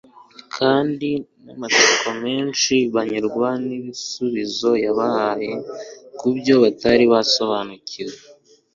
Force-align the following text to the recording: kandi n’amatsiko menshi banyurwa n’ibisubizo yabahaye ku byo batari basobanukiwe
kandi 0.55 1.09
n’amatsiko 1.45 2.07
menshi 2.25 2.75
banyurwa 2.95 3.49
n’ibisubizo 3.67 4.71
yabahaye 4.85 5.53
ku 6.17 6.27
byo 6.37 6.55
batari 6.63 7.05
basobanukiwe 7.13 8.15